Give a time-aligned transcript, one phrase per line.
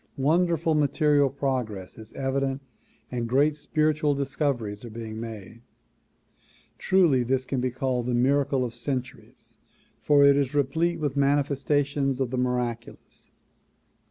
[0.17, 2.63] Wonderful material progress is evident
[3.11, 5.61] and great spiritual discoveries are being made.
[6.79, 9.57] Truly this can be called the miracle of centuries
[10.01, 13.29] for it is replete with manifestations of the miraculous.